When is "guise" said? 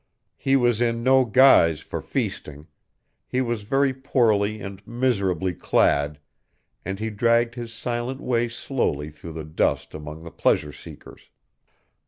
1.25-1.81